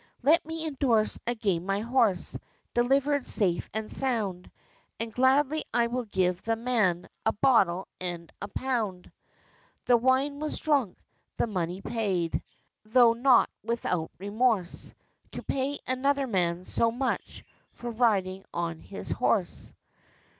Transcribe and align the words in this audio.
"Let 0.23 0.43
me 0.43 0.65
endorse 0.65 1.19
again 1.27 1.63
my 1.67 1.81
horse, 1.81 2.35
Delivered 2.73 3.23
safe 3.23 3.69
and 3.71 3.91
sound; 3.93 4.49
And, 4.99 5.13
gladly, 5.13 5.63
I 5.75 5.85
will 5.85 6.05
give 6.05 6.41
the 6.41 6.55
man 6.55 7.07
A 7.23 7.31
bottle 7.33 7.87
and 7.99 8.31
a 8.41 8.47
pound!" 8.47 9.11
The 9.85 9.97
wine 9.97 10.39
was 10.39 10.57
drunk, 10.57 10.97
the 11.37 11.45
money 11.45 11.81
paid, 11.83 12.41
Tho' 12.83 13.13
not 13.13 13.51
without 13.63 14.09
remorse, 14.17 14.91
To 15.33 15.43
pay 15.43 15.77
another 15.85 16.25
man 16.25 16.65
so 16.65 16.89
much, 16.89 17.43
For 17.71 17.91
riding 17.91 18.43
on 18.51 18.79
his 18.81 19.11
horse. 19.11 19.71